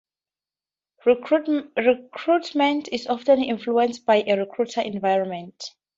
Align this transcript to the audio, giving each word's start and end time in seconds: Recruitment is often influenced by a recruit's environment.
Recruitment 1.05 2.89
is 2.91 3.05
often 3.05 3.39
influenced 3.43 4.03
by 4.03 4.23
a 4.25 4.35
recruit's 4.35 4.77
environment. 4.77 5.63